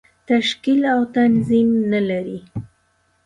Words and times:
تشکیل 0.29 0.81
او 0.95 1.01
تنظیم 1.15 1.69
نه 1.91 2.01
لري. 2.09 2.39